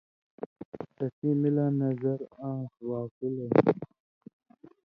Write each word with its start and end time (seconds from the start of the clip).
تسِیں 0.95 1.35
می 1.41 1.49
لا 1.55 1.65
نظر 1.81 2.19
آن٘س 2.49 2.73
واسُلَیں 2.87 3.53